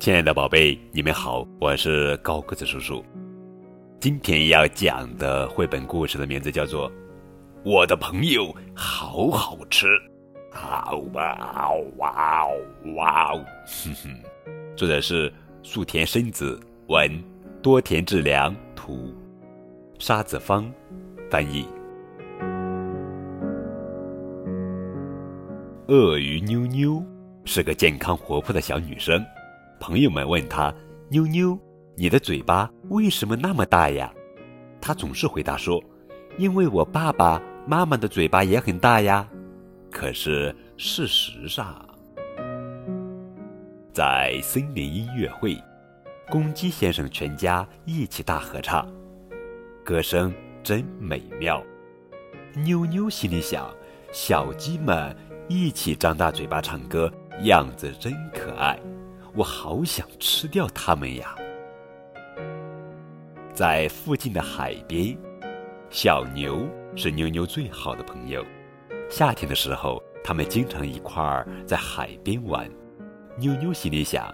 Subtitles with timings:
[0.00, 3.04] 亲爱的宝贝，你们好，我是高个子叔叔。
[4.00, 6.90] 今天要讲的绘本故事的名字叫做
[7.66, 9.86] 《我的朋友好好吃》，
[10.58, 12.46] 啊哇哦哇
[12.96, 13.34] 哇！
[13.66, 14.16] 哼哼，
[14.74, 15.30] 作者是
[15.62, 17.22] 树田伸子，文
[17.60, 19.14] 多田治良，图
[19.98, 20.72] 沙子芳
[21.30, 21.68] 翻译。
[25.88, 27.04] 鳄鱼妞妞
[27.44, 29.22] 是个健康活泼的小女生。
[29.80, 30.72] 朋友们问他
[31.08, 31.58] ：“妞妞，
[31.96, 34.12] 你的嘴巴为什么那么大呀？”
[34.78, 35.82] 他总是回答说
[36.36, 39.26] ：“因为我爸爸妈妈的嘴巴也很大呀。”
[39.90, 41.82] 可是事实上，
[43.90, 45.56] 在森林音乐会，
[46.28, 48.86] 公鸡先生全家一起大合唱，
[49.82, 51.60] 歌声真美妙。
[52.54, 53.68] 妞妞心里想：
[54.12, 55.16] 小鸡们
[55.48, 57.10] 一起张大嘴巴唱歌，
[57.44, 58.78] 样子真可爱。
[59.34, 61.34] 我好想吃掉它们呀！
[63.54, 65.16] 在附近的海边，
[65.88, 68.44] 小牛是妞妞最好的朋友。
[69.08, 72.68] 夏天的时候，他们经常一块儿在海边玩。
[73.38, 74.32] 妞妞心里想：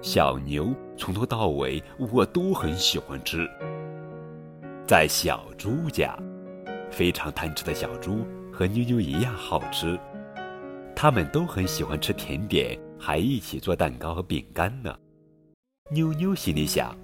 [0.00, 3.48] 小牛从头到尾我都很喜欢吃。
[4.86, 6.18] 在小猪家，
[6.90, 9.98] 非常贪吃的小猪和妞妞一样好吃，
[10.96, 12.78] 他们都很喜欢吃甜点。
[13.04, 14.96] 还一起做蛋糕和饼干呢。
[15.90, 16.96] 妞妞心里想，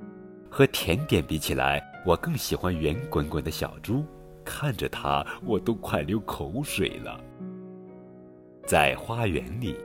[0.49, 4.07] 和甜点比起来，我更喜欢圆滚滚的小猪。
[4.45, 7.21] 看着它，我都快流口水了。
[8.65, 9.77] 在花园里，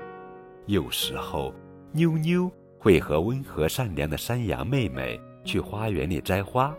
[0.68, 1.52] 有时候
[1.92, 6.76] 妞妞会和温和善良的山羊妹妹去花园里摘花。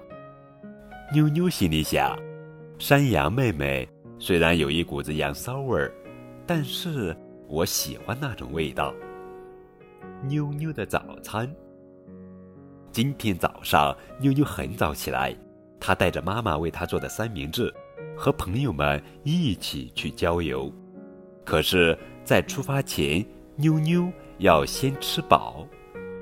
[1.13, 2.17] 妞妞心里想，
[2.79, 5.93] 山羊妹妹虽然有一股子羊骚味儿，
[6.47, 7.15] 但是
[7.49, 8.95] 我喜欢那种味道。
[10.27, 11.49] 妞妞的早餐。
[12.91, 15.37] 今天早上，妞妞很早起来，
[15.79, 17.73] 她带着妈妈为她做的三明治，
[18.17, 20.73] 和朋友们一起去郊游。
[21.45, 23.25] 可是，在出发前，
[23.57, 25.67] 妞妞要先吃饱，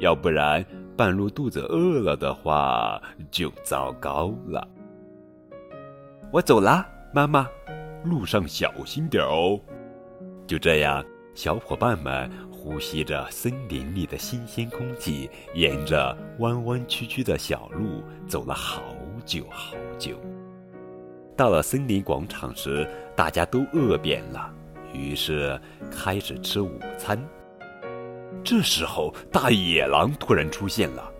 [0.00, 0.64] 要不然
[0.96, 4.66] 半路肚子饿了的话就糟糕了。
[6.32, 7.46] 我走啦，妈妈，
[8.02, 9.60] 路上小心点哦。
[10.46, 11.04] 就这样，
[11.34, 12.30] 小伙伴们。
[12.62, 18.84] 呼吸着森林里的新鲜空气，沿着弯弯曲曲的小路走了好
[19.26, 20.16] 久好久。
[21.36, 24.48] 到了森林广场时，大家都饿扁了，
[24.94, 25.60] 于是
[25.90, 27.20] 开始吃午餐。
[28.44, 31.10] 这时候，大野狼突然出现了。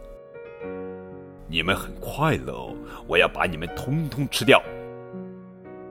[1.48, 2.72] 你们很快乐，
[3.08, 4.62] 我要把你们通通吃掉。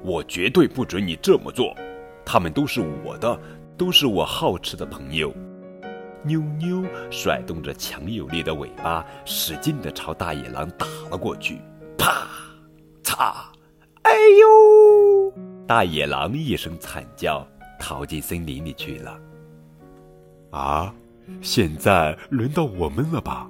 [0.02, 1.76] 我绝对不准你这么做，
[2.24, 3.38] 他们都是我的。
[3.82, 5.34] 都是我好吃的朋友。
[6.24, 11.60] 妞妞甩动着强有力的尾巴，使劲地朝大野狼打了过去。
[11.98, 12.28] 啪！
[13.04, 13.34] 嚓！
[14.04, 15.34] 哎呦！
[15.66, 17.44] 大野狼一声惨叫，
[17.80, 19.20] 逃进森林里去了。
[20.52, 20.94] 啊！
[21.42, 23.50] 现在轮到我们了吧？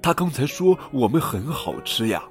[0.00, 2.22] 他刚才说我们很好吃呀。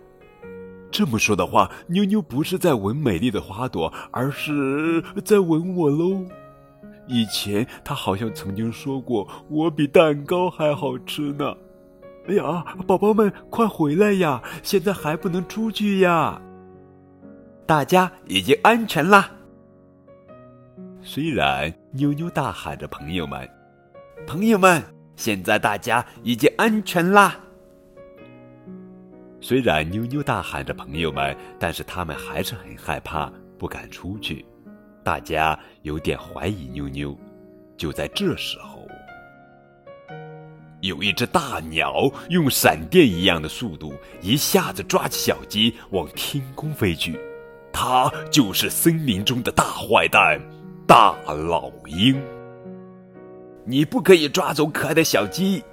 [0.89, 6.23] 这么说的话，妞妞不是在闻美丽的花朵，而是在闻我喽。
[7.07, 11.55] 以前他好像曾经说过，我比蛋糕还好吃呢。
[12.27, 14.41] 哎呀，宝宝们快回来呀！
[14.61, 16.39] 现在还不能出去呀。
[17.65, 19.31] 大家已经安全啦。
[21.01, 23.49] 虽然妞妞大喊着“朋友们，
[24.27, 24.81] 朋友们”，
[25.17, 27.39] 现在大家已经安全啦。
[29.39, 34.45] 虽然妞妞大喊着“朋友们”，但是他们还是很害怕，不敢出去。
[35.03, 37.17] 大家有点怀疑妞妞。
[37.77, 38.87] 就在这时候，
[40.81, 47.19] 有一只大鸟用闪电一样的速度，一下子抓起小鸡往天空飞去。
[47.73, 50.39] 它就是森林中的大坏蛋——
[50.85, 52.21] 大老鹰。
[53.65, 55.63] 你不可以抓走可爱的小鸡！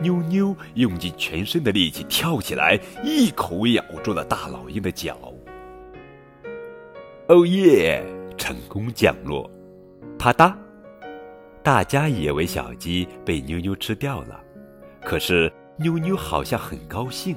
[0.00, 5.16] 妞妞用尽全身的力气跳起来，一口咬住了大老鹰的脚。
[7.28, 8.04] 哦耶！
[8.44, 9.50] 成功降落，
[10.18, 10.54] 啪嗒！
[11.62, 14.38] 大家以为小鸡被妞妞吃掉了，
[15.00, 17.34] 可是妞妞好像很高兴。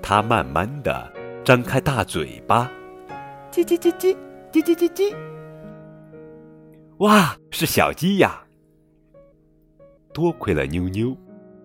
[0.00, 1.12] 它慢慢的
[1.44, 2.70] 张开大嘴巴，
[3.50, 4.16] 叽叽叽叽
[4.52, 5.16] 叽叽叽叽。
[6.98, 8.44] 哇，是小鸡呀！
[10.14, 11.12] 多亏了妞妞，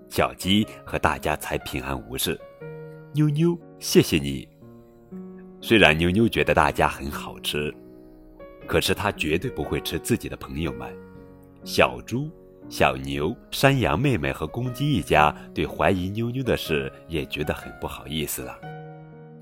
[0.10, 2.36] 小鸡和大家才平安无事。
[3.14, 4.55] 妞妞，谢谢你。
[5.68, 7.74] 虽然妞妞觉得大家很好吃，
[8.68, 10.88] 可是她绝对不会吃自己的朋友们。
[11.64, 12.30] 小猪
[12.70, 18.56] 小牛、山羊妹妹和公鸡一家对怀疑妞妞的事也觉得很不好意思了。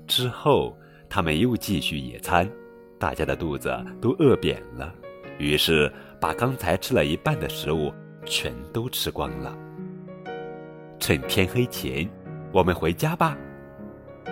[0.06, 0.74] 之后，
[1.10, 2.50] 他们又继续野餐，
[2.98, 4.94] 大家的肚子都饿扁了，
[5.36, 7.92] 于是把刚才吃了一半的食物
[8.24, 9.54] 全都吃光了。
[10.98, 12.08] 趁天黑前，
[12.50, 13.36] 我们回家吧。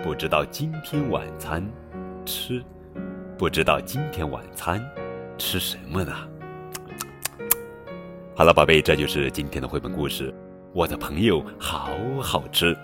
[0.03, 1.63] 不知道今天晚餐
[2.25, 2.63] 吃，
[3.37, 4.83] 不知道今天晚餐
[5.37, 6.13] 吃什么呢？
[8.35, 10.33] 好了，宝贝，这就是今天的绘本故事。
[10.73, 12.75] 我的朋友好好吃，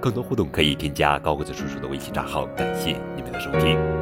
[0.00, 2.44] 更多互动可以添加高个子叔叔的微信账号。
[2.48, 3.97] 感谢你们的收听。